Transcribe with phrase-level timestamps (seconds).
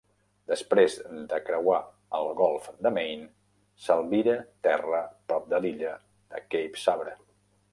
[0.51, 0.93] Després
[1.33, 1.81] de creuar
[2.19, 3.27] el golf de Maine,
[3.83, 4.35] s'albira
[4.69, 5.93] terra prop de l'illa
[6.33, 7.15] de Cape Sabre.